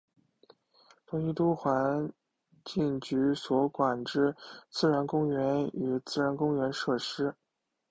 [1.05, 2.11] 东京都环
[2.65, 4.35] 境局所管之
[4.71, 7.35] 自然公园与自然公园设施。